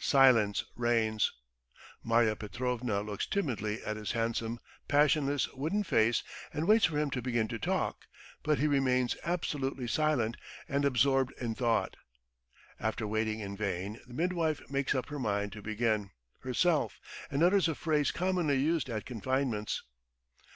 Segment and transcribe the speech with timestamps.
[0.00, 1.32] Silence reigns.
[2.02, 7.22] Marya Petrovna looks timidly at his handsome, passionless, wooden face and waits for him to
[7.22, 8.06] begin to talk,
[8.42, 10.36] but he remains absolutely silent
[10.68, 11.94] and absorbed in thought.
[12.80, 16.10] After waiting in vain, the midwife makes up her mind to begin
[16.40, 16.98] herself,
[17.30, 19.84] and utters a phrase commonly used at confinements.